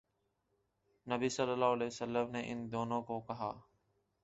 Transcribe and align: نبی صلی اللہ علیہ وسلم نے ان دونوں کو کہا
نبی 1.07 1.29
صلی 1.29 1.51
اللہ 1.51 1.73
علیہ 1.73 1.87
وسلم 1.87 2.31
نے 2.31 2.41
ان 2.45 2.71
دونوں 2.71 3.01
کو 3.03 3.19
کہا 3.21 3.51